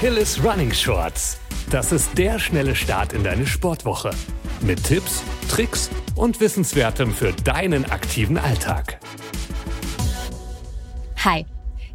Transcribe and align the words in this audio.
Achilles 0.00 0.42
Running 0.42 0.72
Shorts. 0.72 1.38
Das 1.68 1.92
ist 1.92 2.16
der 2.16 2.38
schnelle 2.38 2.74
Start 2.74 3.12
in 3.12 3.22
deine 3.22 3.46
Sportwoche. 3.46 4.12
Mit 4.62 4.82
Tipps, 4.82 5.22
Tricks 5.50 5.90
und 6.16 6.40
Wissenswertem 6.40 7.12
für 7.12 7.34
deinen 7.44 7.84
aktiven 7.84 8.38
Alltag. 8.38 8.98
Hi, 11.18 11.44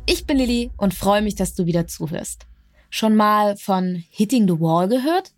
ich 0.06 0.28
bin 0.28 0.38
Lilly 0.38 0.70
und 0.78 0.94
freue 0.94 1.24
mich, 1.24 1.34
dass 1.34 1.56
du 1.56 1.66
wieder 1.66 1.88
zuhörst. 1.88 2.46
Schon 2.92 3.16
mal 3.16 3.58
von 3.58 4.04
Hitting 4.12 4.48
the 4.48 4.60
Wall 4.60 4.88
gehört? 4.88 5.32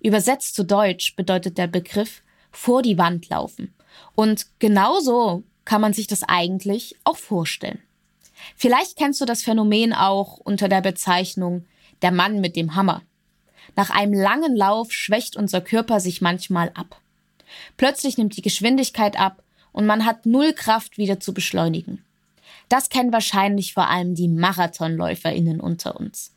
Übersetzt 0.00 0.56
zu 0.56 0.64
Deutsch 0.64 1.14
bedeutet 1.14 1.56
der 1.56 1.68
Begriff 1.68 2.22
vor 2.50 2.82
die 2.82 2.98
Wand 2.98 3.28
laufen. 3.28 3.72
Und 4.16 4.48
genauso 4.58 5.44
kann 5.64 5.80
man 5.80 5.92
sich 5.92 6.08
das 6.08 6.24
eigentlich 6.24 6.96
auch 7.04 7.16
vorstellen. 7.16 7.80
Vielleicht 8.56 8.96
kennst 8.96 9.20
du 9.20 9.24
das 9.24 9.44
Phänomen 9.44 9.92
auch 9.92 10.38
unter 10.38 10.68
der 10.68 10.80
Bezeichnung 10.80 11.64
der 12.02 12.12
Mann 12.12 12.40
mit 12.40 12.56
dem 12.56 12.74
Hammer. 12.74 13.02
Nach 13.76 13.90
einem 13.90 14.12
langen 14.12 14.56
Lauf 14.56 14.92
schwächt 14.92 15.36
unser 15.36 15.60
Körper 15.60 16.00
sich 16.00 16.20
manchmal 16.20 16.70
ab. 16.74 17.00
Plötzlich 17.76 18.18
nimmt 18.18 18.36
die 18.36 18.42
Geschwindigkeit 18.42 19.18
ab 19.18 19.42
und 19.72 19.86
man 19.86 20.04
hat 20.04 20.26
null 20.26 20.52
Kraft 20.52 20.98
wieder 20.98 21.20
zu 21.20 21.32
beschleunigen. 21.32 22.04
Das 22.68 22.88
kennen 22.88 23.12
wahrscheinlich 23.12 23.74
vor 23.74 23.88
allem 23.88 24.14
die 24.14 24.28
Marathonläuferinnen 24.28 25.60
unter 25.60 25.98
uns. 25.98 26.34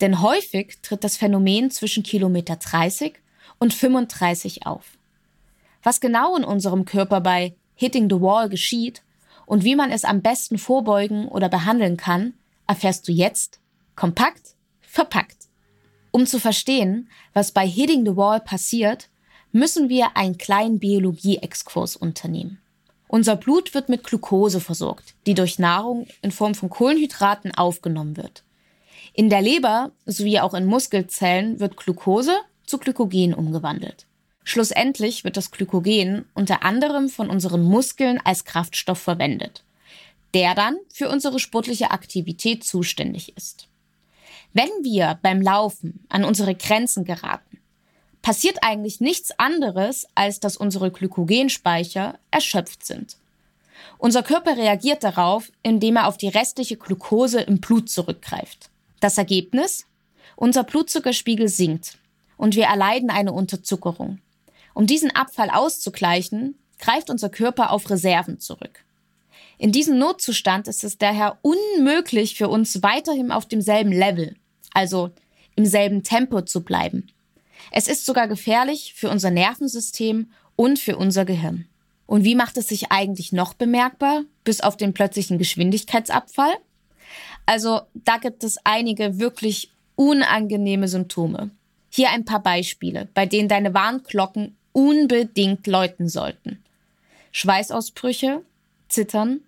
Denn 0.00 0.22
häufig 0.22 0.78
tritt 0.82 1.04
das 1.04 1.16
Phänomen 1.16 1.70
zwischen 1.70 2.02
Kilometer 2.02 2.56
30 2.56 3.14
und 3.58 3.74
35 3.74 4.66
auf. 4.66 4.84
Was 5.82 6.00
genau 6.00 6.36
in 6.36 6.44
unserem 6.44 6.84
Körper 6.86 7.20
bei 7.20 7.54
Hitting 7.74 8.08
the 8.08 8.20
Wall 8.20 8.48
geschieht 8.48 9.02
und 9.46 9.64
wie 9.64 9.76
man 9.76 9.90
es 9.90 10.04
am 10.04 10.22
besten 10.22 10.58
vorbeugen 10.58 11.28
oder 11.28 11.48
behandeln 11.48 11.96
kann, 11.96 12.32
erfährst 12.66 13.06
du 13.06 13.12
jetzt 13.12 13.60
kompakt 13.94 14.54
verpackt. 14.94 15.48
Um 16.12 16.24
zu 16.24 16.38
verstehen, 16.38 17.08
was 17.32 17.50
bei 17.50 17.66
Hitting 17.66 18.06
the 18.06 18.16
Wall 18.16 18.38
passiert, 18.38 19.08
müssen 19.50 19.88
wir 19.88 20.16
einen 20.16 20.38
kleinen 20.38 20.78
Biologie-Exkurs 20.78 21.96
unternehmen. 21.96 22.60
Unser 23.08 23.34
Blut 23.34 23.74
wird 23.74 23.88
mit 23.88 24.04
Glucose 24.04 24.60
versorgt, 24.60 25.14
die 25.26 25.34
durch 25.34 25.58
Nahrung 25.58 26.06
in 26.22 26.30
Form 26.30 26.54
von 26.54 26.70
Kohlenhydraten 26.70 27.52
aufgenommen 27.52 28.16
wird. 28.16 28.44
In 29.12 29.30
der 29.30 29.42
Leber 29.42 29.90
sowie 30.06 30.38
auch 30.38 30.54
in 30.54 30.64
Muskelzellen 30.64 31.58
wird 31.58 31.76
Glucose 31.76 32.36
zu 32.64 32.78
Glykogen 32.78 33.34
umgewandelt. 33.34 34.06
Schlussendlich 34.44 35.24
wird 35.24 35.36
das 35.36 35.50
Glykogen 35.50 36.26
unter 36.34 36.62
anderem 36.62 37.08
von 37.08 37.30
unseren 37.30 37.62
Muskeln 37.62 38.20
als 38.24 38.44
Kraftstoff 38.44 39.00
verwendet, 39.00 39.64
der 40.34 40.54
dann 40.54 40.76
für 40.92 41.08
unsere 41.08 41.40
sportliche 41.40 41.90
Aktivität 41.90 42.62
zuständig 42.62 43.36
ist. 43.36 43.68
Wenn 44.54 44.70
wir 44.82 45.18
beim 45.20 45.42
Laufen 45.42 46.06
an 46.08 46.24
unsere 46.24 46.54
Grenzen 46.54 47.04
geraten, 47.04 47.58
passiert 48.22 48.58
eigentlich 48.62 49.00
nichts 49.00 49.36
anderes, 49.36 50.06
als 50.14 50.38
dass 50.38 50.56
unsere 50.56 50.92
Glykogenspeicher 50.92 52.20
erschöpft 52.30 52.86
sind. 52.86 53.16
Unser 53.98 54.22
Körper 54.22 54.56
reagiert 54.56 55.02
darauf, 55.02 55.50
indem 55.64 55.96
er 55.96 56.06
auf 56.06 56.18
die 56.18 56.28
restliche 56.28 56.76
Glucose 56.76 57.40
im 57.40 57.58
Blut 57.58 57.90
zurückgreift. 57.90 58.70
Das 59.00 59.18
Ergebnis? 59.18 59.86
Unser 60.36 60.62
Blutzuckerspiegel 60.62 61.48
sinkt 61.48 61.98
und 62.36 62.54
wir 62.54 62.66
erleiden 62.66 63.10
eine 63.10 63.32
Unterzuckerung. 63.32 64.20
Um 64.72 64.86
diesen 64.86 65.10
Abfall 65.10 65.50
auszugleichen, 65.50 66.56
greift 66.78 67.10
unser 67.10 67.28
Körper 67.28 67.72
auf 67.72 67.90
Reserven 67.90 68.38
zurück. 68.38 68.84
In 69.58 69.72
diesem 69.72 69.98
Notzustand 69.98 70.68
ist 70.68 70.84
es 70.84 70.96
daher 70.96 71.38
unmöglich 71.42 72.36
für 72.36 72.48
uns 72.48 72.84
weiterhin 72.84 73.32
auf 73.32 73.46
demselben 73.46 73.92
Level, 73.92 74.36
also 74.74 75.10
im 75.56 75.64
selben 75.64 76.02
Tempo 76.02 76.42
zu 76.42 76.62
bleiben. 76.62 77.08
Es 77.70 77.88
ist 77.88 78.04
sogar 78.04 78.28
gefährlich 78.28 78.92
für 78.94 79.08
unser 79.08 79.30
Nervensystem 79.30 80.30
und 80.56 80.78
für 80.78 80.96
unser 80.96 81.24
Gehirn. 81.24 81.66
Und 82.06 82.24
wie 82.24 82.34
macht 82.34 82.58
es 82.58 82.68
sich 82.68 82.92
eigentlich 82.92 83.32
noch 83.32 83.54
bemerkbar, 83.54 84.24
bis 84.44 84.60
auf 84.60 84.76
den 84.76 84.92
plötzlichen 84.92 85.38
Geschwindigkeitsabfall? 85.38 86.54
Also 87.46 87.82
da 87.94 88.18
gibt 88.18 88.44
es 88.44 88.58
einige 88.64 89.18
wirklich 89.18 89.70
unangenehme 89.96 90.88
Symptome. 90.88 91.50
Hier 91.90 92.10
ein 92.10 92.24
paar 92.24 92.42
Beispiele, 92.42 93.08
bei 93.14 93.26
denen 93.26 93.48
deine 93.48 93.72
Warnglocken 93.72 94.56
unbedingt 94.72 95.66
läuten 95.66 96.08
sollten. 96.08 96.62
Schweißausbrüche, 97.32 98.42
Zittern, 98.88 99.40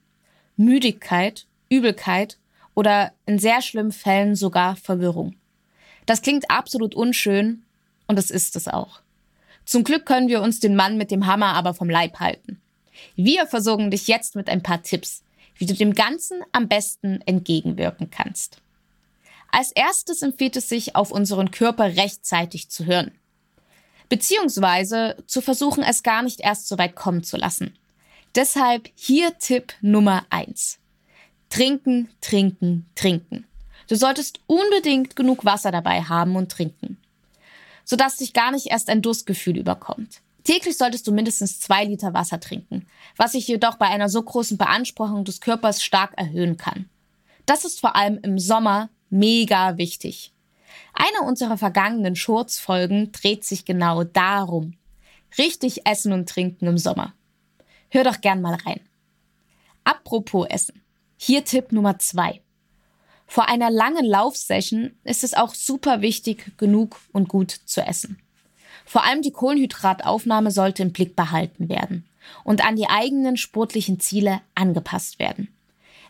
Müdigkeit, 0.56 1.46
Übelkeit 1.68 2.38
oder 2.76 3.12
in 3.26 3.40
sehr 3.40 3.60
schlimmen 3.60 3.90
Fällen 3.90 4.36
sogar 4.36 4.76
Verwirrung. 4.76 5.34
Das 6.06 6.22
klingt 6.22 6.48
absolut 6.48 6.94
unschön 6.94 7.64
und 8.06 8.16
es 8.20 8.30
ist 8.30 8.54
es 8.54 8.68
auch. 8.68 9.00
Zum 9.64 9.82
Glück 9.82 10.06
können 10.06 10.28
wir 10.28 10.40
uns 10.40 10.60
den 10.60 10.76
Mann 10.76 10.96
mit 10.96 11.10
dem 11.10 11.26
Hammer 11.26 11.54
aber 11.54 11.74
vom 11.74 11.90
Leib 11.90 12.20
halten. 12.20 12.60
Wir 13.16 13.48
versorgen 13.48 13.90
dich 13.90 14.06
jetzt 14.06 14.36
mit 14.36 14.48
ein 14.48 14.62
paar 14.62 14.84
Tipps, 14.84 15.24
wie 15.56 15.66
du 15.66 15.74
dem 15.74 15.94
Ganzen 15.94 16.42
am 16.52 16.68
besten 16.68 17.20
entgegenwirken 17.26 18.10
kannst. 18.10 18.58
Als 19.50 19.72
erstes 19.72 20.22
empfiehlt 20.22 20.54
es 20.54 20.68
sich, 20.68 20.94
auf 20.94 21.10
unseren 21.10 21.50
Körper 21.50 21.96
rechtzeitig 21.96 22.68
zu 22.68 22.86
hören 22.86 23.10
beziehungsweise 24.08 25.16
zu 25.26 25.40
versuchen, 25.40 25.82
es 25.82 26.02
gar 26.02 26.22
nicht 26.22 26.40
erst 26.40 26.68
so 26.68 26.78
weit 26.78 26.94
kommen 26.94 27.22
zu 27.22 27.36
lassen. 27.36 27.76
Deshalb 28.34 28.88
hier 28.94 29.36
Tipp 29.38 29.72
Nummer 29.80 30.26
eins: 30.30 30.78
Trinken, 31.48 32.08
trinken, 32.20 32.86
trinken. 32.94 33.46
Du 33.88 33.96
solltest 33.96 34.40
unbedingt 34.46 35.16
genug 35.16 35.44
Wasser 35.44 35.70
dabei 35.70 36.02
haben 36.02 36.36
und 36.36 36.50
trinken, 36.50 36.98
sodass 37.84 38.16
dich 38.16 38.32
gar 38.32 38.50
nicht 38.50 38.66
erst 38.66 38.88
ein 38.88 39.02
Durstgefühl 39.02 39.56
überkommt. 39.56 40.20
Täglich 40.44 40.76
solltest 40.76 41.06
du 41.06 41.12
mindestens 41.12 41.58
zwei 41.60 41.84
Liter 41.84 42.14
Wasser 42.14 42.38
trinken, 42.38 42.86
was 43.16 43.32
sich 43.32 43.48
jedoch 43.48 43.76
bei 43.76 43.86
einer 43.86 44.08
so 44.08 44.22
großen 44.22 44.56
Beanspruchung 44.56 45.24
des 45.24 45.40
Körpers 45.40 45.82
stark 45.82 46.12
erhöhen 46.16 46.56
kann. 46.56 46.88
Das 47.46 47.64
ist 47.64 47.80
vor 47.80 47.96
allem 47.96 48.18
im 48.22 48.38
Sommer 48.38 48.90
mega 49.10 49.76
wichtig. 49.76 50.32
Eine 50.92 51.26
unserer 51.26 51.58
vergangenen 51.58 52.16
Shorts-Folgen 52.16 53.12
dreht 53.12 53.44
sich 53.44 53.64
genau 53.64 54.04
darum. 54.04 54.74
Richtig 55.36 55.86
essen 55.86 56.12
und 56.12 56.28
trinken 56.28 56.66
im 56.66 56.78
Sommer. 56.78 57.12
Hör 57.88 58.04
doch 58.04 58.20
gern 58.20 58.40
mal 58.40 58.54
rein. 58.54 58.80
Apropos 59.84 60.46
Essen. 60.48 60.82
Hier 61.16 61.44
Tipp 61.44 61.72
Nummer 61.72 61.98
zwei. 61.98 62.40
Vor 63.26 63.48
einer 63.48 63.70
langen 63.70 64.04
Laufsession 64.04 64.92
ist 65.04 65.24
es 65.24 65.34
auch 65.34 65.54
super 65.54 66.00
wichtig, 66.00 66.52
genug 66.58 67.00
und 67.12 67.28
gut 67.28 67.50
zu 67.50 67.80
essen. 67.80 68.18
Vor 68.84 69.04
allem 69.04 69.22
die 69.22 69.32
Kohlenhydrataufnahme 69.32 70.50
sollte 70.50 70.82
im 70.82 70.92
Blick 70.92 71.16
behalten 71.16 71.68
werden 71.68 72.04
und 72.44 72.64
an 72.64 72.76
die 72.76 72.88
eigenen 72.88 73.36
sportlichen 73.36 73.98
Ziele 73.98 74.40
angepasst 74.54 75.18
werden. 75.18 75.48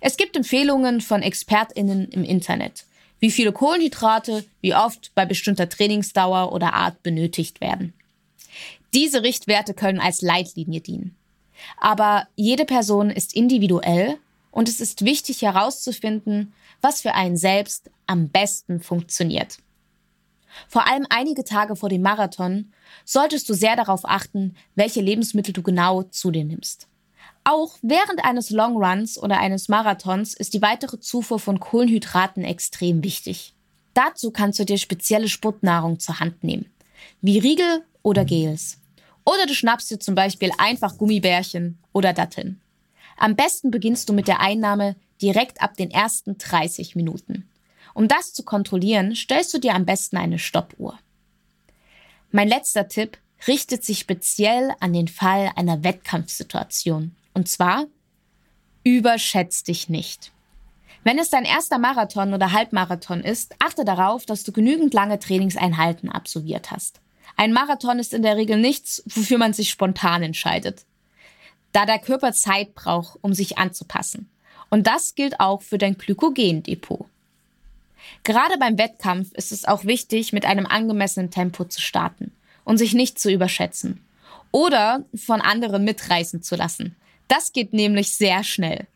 Es 0.00 0.16
gibt 0.16 0.36
Empfehlungen 0.36 1.00
von 1.00 1.22
ExpertInnen 1.22 2.08
im 2.08 2.22
Internet 2.22 2.84
wie 3.20 3.30
viele 3.30 3.52
Kohlenhydrate, 3.52 4.44
wie 4.60 4.74
oft 4.74 5.12
bei 5.14 5.24
bestimmter 5.24 5.68
Trainingsdauer 5.68 6.52
oder 6.52 6.74
Art 6.74 7.02
benötigt 7.02 7.60
werden. 7.60 7.94
Diese 8.94 9.22
Richtwerte 9.22 9.74
können 9.74 10.00
als 10.00 10.22
Leitlinie 10.22 10.80
dienen. 10.80 11.16
Aber 11.78 12.28
jede 12.36 12.64
Person 12.64 13.10
ist 13.10 13.34
individuell 13.34 14.18
und 14.56 14.70
es 14.70 14.80
ist 14.80 15.04
wichtig 15.04 15.42
herauszufinden, 15.42 16.54
was 16.80 17.02
für 17.02 17.12
einen 17.12 17.36
selbst 17.36 17.90
am 18.06 18.30
besten 18.30 18.80
funktioniert. 18.80 19.58
Vor 20.66 20.88
allem 20.88 21.04
einige 21.10 21.44
Tage 21.44 21.76
vor 21.76 21.90
dem 21.90 22.00
Marathon 22.00 22.72
solltest 23.04 23.50
du 23.50 23.52
sehr 23.52 23.76
darauf 23.76 24.06
achten, 24.06 24.56
welche 24.74 25.02
Lebensmittel 25.02 25.52
du 25.52 25.62
genau 25.62 26.04
zu 26.04 26.30
dir 26.30 26.44
nimmst. 26.44 26.88
Auch 27.44 27.76
während 27.82 28.24
eines 28.24 28.48
Longruns 28.48 29.18
oder 29.18 29.40
eines 29.40 29.68
Marathons 29.68 30.32
ist 30.32 30.54
die 30.54 30.62
weitere 30.62 31.00
Zufuhr 31.00 31.38
von 31.38 31.60
Kohlenhydraten 31.60 32.42
extrem 32.42 33.04
wichtig. 33.04 33.52
Dazu 33.92 34.30
kannst 34.30 34.58
du 34.58 34.64
dir 34.64 34.78
spezielle 34.78 35.28
Sportnahrung 35.28 36.00
zur 36.00 36.18
Hand 36.18 36.42
nehmen, 36.42 36.70
wie 37.20 37.38
Riegel 37.38 37.84
oder 38.02 38.24
Gels. 38.24 38.78
Oder 39.26 39.44
du 39.44 39.54
schnappst 39.54 39.90
dir 39.90 40.00
zum 40.00 40.14
Beispiel 40.14 40.50
einfach 40.56 40.96
Gummibärchen 40.96 41.76
oder 41.92 42.14
Datteln. 42.14 42.62
Am 43.16 43.36
besten 43.36 43.70
beginnst 43.70 44.08
du 44.08 44.12
mit 44.12 44.28
der 44.28 44.40
Einnahme 44.40 44.96
direkt 45.22 45.62
ab 45.62 45.76
den 45.76 45.90
ersten 45.90 46.38
30 46.38 46.96
Minuten. 46.96 47.48
Um 47.94 48.08
das 48.08 48.34
zu 48.34 48.42
kontrollieren, 48.42 49.14
stellst 49.14 49.54
du 49.54 49.58
dir 49.58 49.74
am 49.74 49.86
besten 49.86 50.18
eine 50.18 50.38
Stoppuhr. 50.38 50.98
Mein 52.30 52.48
letzter 52.48 52.88
Tipp 52.88 53.18
richtet 53.46 53.84
sich 53.84 53.98
speziell 53.98 54.74
an 54.80 54.92
den 54.92 55.08
Fall 55.08 55.50
einer 55.56 55.82
Wettkampfsituation. 55.82 57.14
Und 57.32 57.48
zwar, 57.48 57.86
überschätz 58.84 59.62
dich 59.62 59.88
nicht. 59.88 60.32
Wenn 61.04 61.18
es 61.18 61.30
dein 61.30 61.44
erster 61.44 61.78
Marathon 61.78 62.34
oder 62.34 62.52
Halbmarathon 62.52 63.20
ist, 63.20 63.54
achte 63.60 63.84
darauf, 63.84 64.26
dass 64.26 64.42
du 64.42 64.52
genügend 64.52 64.92
lange 64.92 65.18
Trainingseinheiten 65.18 66.10
absolviert 66.10 66.70
hast. 66.70 67.00
Ein 67.36 67.52
Marathon 67.52 67.98
ist 67.98 68.12
in 68.12 68.22
der 68.22 68.36
Regel 68.36 68.58
nichts, 68.58 69.02
wofür 69.06 69.38
man 69.38 69.52
sich 69.52 69.70
spontan 69.70 70.22
entscheidet, 70.22 70.84
da 71.76 71.84
der 71.84 71.98
Körper 71.98 72.32
Zeit 72.32 72.74
braucht, 72.74 73.18
um 73.20 73.34
sich 73.34 73.58
anzupassen. 73.58 74.30
Und 74.70 74.86
das 74.86 75.14
gilt 75.14 75.40
auch 75.40 75.60
für 75.60 75.76
dein 75.76 75.98
Glykogendepot. 75.98 77.04
Gerade 78.24 78.56
beim 78.58 78.78
Wettkampf 78.78 79.30
ist 79.34 79.52
es 79.52 79.66
auch 79.66 79.84
wichtig, 79.84 80.32
mit 80.32 80.46
einem 80.46 80.64
angemessenen 80.64 81.30
Tempo 81.30 81.66
zu 81.66 81.82
starten 81.82 82.32
und 82.64 82.78
sich 82.78 82.94
nicht 82.94 83.18
zu 83.18 83.30
überschätzen. 83.30 84.02
Oder 84.52 85.04
von 85.14 85.42
anderen 85.42 85.84
mitreißen 85.84 86.42
zu 86.42 86.56
lassen. 86.56 86.96
Das 87.28 87.52
geht 87.52 87.74
nämlich 87.74 88.16
sehr 88.16 88.42
schnell. 88.42 88.86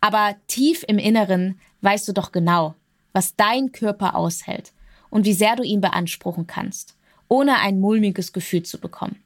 Aber 0.00 0.34
tief 0.46 0.86
im 0.88 0.96
Inneren 0.96 1.60
weißt 1.82 2.08
du 2.08 2.14
doch 2.14 2.32
genau, 2.32 2.74
was 3.12 3.36
dein 3.36 3.72
Körper 3.72 4.16
aushält 4.16 4.72
und 5.10 5.26
wie 5.26 5.34
sehr 5.34 5.54
du 5.54 5.64
ihn 5.64 5.82
beanspruchen 5.82 6.46
kannst, 6.46 6.96
ohne 7.28 7.58
ein 7.58 7.78
mulmiges 7.78 8.32
Gefühl 8.32 8.62
zu 8.62 8.78
bekommen. 8.78 9.22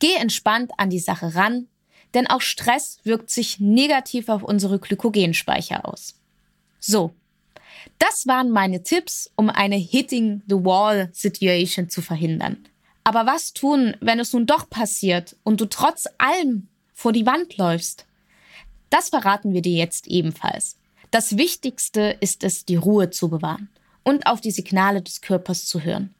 Geh 0.00 0.16
entspannt 0.16 0.72
an 0.76 0.90
die 0.90 0.98
Sache 0.98 1.34
ran, 1.34 1.68
denn 2.14 2.26
auch 2.26 2.40
Stress 2.40 2.98
wirkt 3.04 3.30
sich 3.30 3.60
negativ 3.60 4.28
auf 4.28 4.42
unsere 4.42 4.78
Glykogenspeicher 4.78 5.88
aus. 5.88 6.14
So, 6.78 7.14
das 7.98 8.26
waren 8.26 8.50
meine 8.50 8.82
Tipps, 8.82 9.30
um 9.36 9.48
eine 9.50 9.76
Hitting 9.76 10.42
the 10.46 10.56
Wall 10.56 11.08
Situation 11.12 11.88
zu 11.88 12.02
verhindern. 12.02 12.64
Aber 13.04 13.26
was 13.26 13.52
tun, 13.52 13.96
wenn 14.00 14.20
es 14.20 14.32
nun 14.32 14.46
doch 14.46 14.68
passiert 14.70 15.36
und 15.42 15.60
du 15.60 15.66
trotz 15.66 16.06
allem 16.18 16.68
vor 16.92 17.12
die 17.12 17.26
Wand 17.26 17.56
läufst? 17.56 18.06
Das 18.90 19.08
verraten 19.08 19.54
wir 19.54 19.62
dir 19.62 19.76
jetzt 19.76 20.06
ebenfalls. 20.06 20.76
Das 21.10 21.36
Wichtigste 21.36 22.16
ist 22.20 22.44
es, 22.44 22.64
die 22.64 22.76
Ruhe 22.76 23.10
zu 23.10 23.28
bewahren 23.28 23.68
und 24.02 24.26
auf 24.26 24.40
die 24.40 24.50
Signale 24.50 25.02
des 25.02 25.20
Körpers 25.20 25.66
zu 25.66 25.82
hören. 25.82 26.14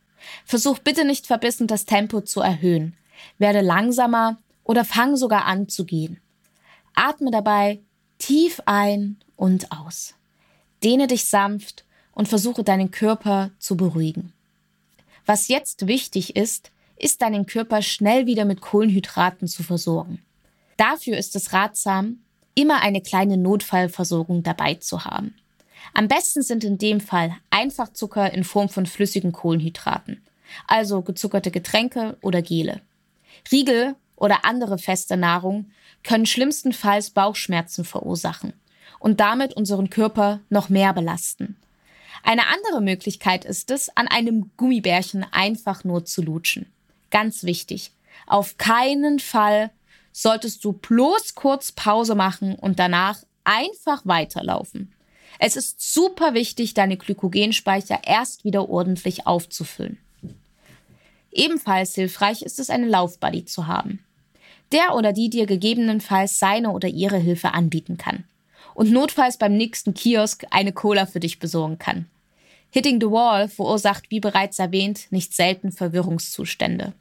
Versuch 0.44 0.79
bitte 0.79 1.05
nicht 1.05 1.27
verbissen, 1.27 1.67
das 1.67 1.85
Tempo 1.85 2.21
zu 2.21 2.41
erhöhen. 2.41 2.97
Werde 3.39 3.61
langsamer 3.61 4.39
oder 4.64 4.85
fang 4.85 5.17
sogar 5.17 5.44
an 5.47 5.69
zu 5.69 5.85
gehen. 5.85 6.20
Atme 6.94 7.31
dabei 7.31 7.81
tief 8.19 8.61
ein 8.67 9.17
und 9.37 9.73
aus. 9.73 10.14
Dehne 10.82 11.06
dich 11.06 11.25
sanft 11.25 11.85
und 12.12 12.29
versuche 12.29 12.64
deinen 12.64 12.91
Körper 12.91 13.50
zu 13.59 13.76
beruhigen. 13.76 14.32
Was 15.26 15.49
jetzt 15.49 15.87
wichtig 15.87 16.37
ist, 16.37 16.70
ist 16.97 17.23
deinen 17.23 17.47
Körper 17.47 17.82
schnell 17.82 18.26
wieder 18.26 18.44
mit 18.44 18.61
Kohlenhydraten 18.61 19.49
zu 19.49 19.62
versorgen. 19.62 20.23
Dafür 20.76 21.17
ist 21.17 21.35
es 21.37 21.53
ratsam, 21.53 22.19
immer 22.55 22.82
eine 22.82 23.00
kleine 23.00 23.37
Notfallversorgung 23.37 24.43
dabei 24.43 24.75
zu 24.75 25.05
haben. 25.05 25.35
Am 25.94 26.08
besten 26.08 26.43
sind 26.43 26.65
in 26.65 26.79
dem 26.79 27.00
Fall 27.00 27.35
Einfachzucker 27.50 28.32
in 28.32 28.44
Form 28.44 28.69
von 28.69 28.87
flüssigen 28.87 29.32
Kohlenhydraten, 29.32 30.23
also 30.67 31.03
gezuckerte 31.03 31.50
Getränke 31.50 32.17
oder 32.23 32.41
Gele. 32.43 32.81
Riegel 33.50 33.97
oder 34.23 34.45
andere 34.45 34.79
feste 34.79 35.17
Nahrung 35.17 35.73
können 36.05 36.27
schlimmstenfalls 36.27 37.11
Bauchschmerzen 37.11 37.85
verursachen 37.85 38.53
und 39.01 39.19
damit 39.19 39.55
unseren 39.55 39.91
Körper 39.91 40.39
noch 40.49 40.69
mehr 40.69 40.93
belasten. 40.93 41.57
Eine 42.23 42.47
andere 42.47 42.81
Möglichkeit 42.81 43.45
ist 43.45 43.73
es, 43.73 43.95
an 43.97 44.07
einem 44.07 44.53
Gummibärchen 44.57 45.27
einfach 45.33 45.83
nur 45.83 46.05
zu 46.05 46.23
lutschen. 46.23 46.71
Ganz 47.11 47.43
wichtig. 47.43 47.91
Auf 48.29 48.59
keinen 48.59 49.19
Fall 49.19 49.71
solltest 50.13 50.65
du 50.65 50.73
bloß 50.73 51.35
kurz 51.35 51.73
Pause 51.73 52.15
machen 52.15 52.55
und 52.55 52.79
danach 52.79 53.19
einfach 53.43 54.03
weiterlaufen. 54.07 54.93
Es 55.41 55.57
ist 55.57 55.93
super 55.93 56.33
wichtig, 56.33 56.75
deine 56.75 56.97
Glykogenspeicher 56.97 58.03
erst 58.05 58.45
wieder 58.45 58.69
ordentlich 58.69 59.27
aufzufüllen. 59.27 59.99
Ebenfalls 61.33 61.97
hilfreich 61.97 62.43
ist 62.43 62.61
es, 62.61 62.71
eine 62.71 62.87
Laufbuddy 62.87 63.47
zu 63.47 63.67
haben. 63.67 63.99
Der 64.73 64.95
oder 64.95 65.13
die 65.13 65.31
dir 65.31 65.47
gegebenenfalls 65.47 66.39
seine 66.39 66.71
oder 66.71 66.89
ihre 66.89 67.19
Hilfe 67.19 67.53
anbieten 67.53 67.99
kann 67.99 68.25
und 68.75 68.91
notfalls 68.91 69.37
beim 69.37 69.57
nächsten 69.57 69.95
Kiosk 69.95 70.45
eine 70.51 70.73
Cola 70.73 71.07
für 71.07 71.21
dich 71.21 71.39
besorgen 71.39 71.79
kann. 71.79 72.07
Hitting 72.71 73.01
the 73.01 73.11
Wall 73.11 73.49
verursacht, 73.49 74.11
wie 74.11 74.21
bereits 74.21 74.59
erwähnt, 74.59 75.09
nicht 75.11 75.35
selten 75.35 75.73
Verwirrungszustände. 75.73 76.95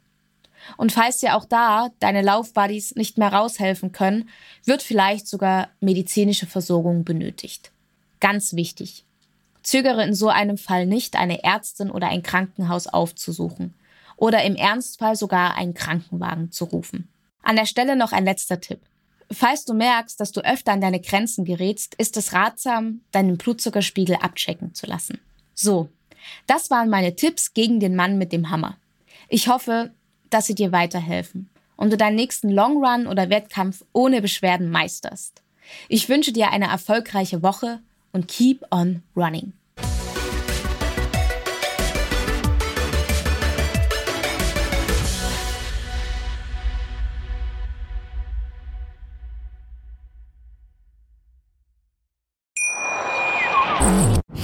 Und 0.76 0.92
falls 0.92 1.18
dir 1.18 1.34
auch 1.34 1.46
da 1.46 1.88
deine 1.98 2.22
Laufbuddies 2.22 2.94
nicht 2.94 3.18
mehr 3.18 3.32
raushelfen 3.32 3.90
können, 3.90 4.28
wird 4.64 4.82
vielleicht 4.82 5.26
sogar 5.26 5.70
medizinische 5.80 6.46
Versorgung 6.46 7.04
benötigt. 7.04 7.72
Ganz 8.20 8.54
wichtig. 8.54 9.04
Zögere 9.62 10.04
in 10.04 10.14
so 10.14 10.28
einem 10.28 10.58
Fall 10.58 10.86
nicht, 10.86 11.16
eine 11.16 11.42
Ärztin 11.42 11.90
oder 11.90 12.08
ein 12.08 12.22
Krankenhaus 12.22 12.86
aufzusuchen 12.86 13.74
oder 14.16 14.44
im 14.44 14.56
Ernstfall 14.56 15.16
sogar 15.16 15.56
einen 15.56 15.74
Krankenwagen 15.74 16.52
zu 16.52 16.64
rufen. 16.66 17.08
An 17.42 17.56
der 17.56 17.66
Stelle 17.66 17.96
noch 17.96 18.12
ein 18.12 18.24
letzter 18.24 18.60
Tipp. 18.60 18.80
Falls 19.30 19.64
du 19.64 19.74
merkst, 19.74 20.20
dass 20.20 20.32
du 20.32 20.44
öfter 20.44 20.72
an 20.72 20.80
deine 20.80 21.00
Grenzen 21.00 21.44
gerätst, 21.44 21.94
ist 21.96 22.16
es 22.16 22.32
ratsam, 22.32 23.00
deinen 23.12 23.38
Blutzuckerspiegel 23.38 24.16
abchecken 24.16 24.74
zu 24.74 24.86
lassen. 24.86 25.20
So, 25.54 25.88
das 26.46 26.70
waren 26.70 26.90
meine 26.90 27.16
Tipps 27.16 27.54
gegen 27.54 27.80
den 27.80 27.96
Mann 27.96 28.18
mit 28.18 28.32
dem 28.32 28.50
Hammer. 28.50 28.76
Ich 29.28 29.48
hoffe, 29.48 29.92
dass 30.30 30.46
sie 30.46 30.54
dir 30.54 30.72
weiterhelfen 30.72 31.48
und 31.76 31.90
du 31.92 31.96
deinen 31.96 32.16
nächsten 32.16 32.50
Long 32.50 32.84
Run 32.84 33.06
oder 33.06 33.30
Wettkampf 33.30 33.84
ohne 33.92 34.22
Beschwerden 34.22 34.70
meisterst. 34.70 35.42
Ich 35.88 36.08
wünsche 36.08 36.32
dir 36.32 36.50
eine 36.50 36.66
erfolgreiche 36.66 37.42
Woche 37.42 37.80
und 38.12 38.28
keep 38.28 38.64
on 38.70 39.02
running. 39.16 39.52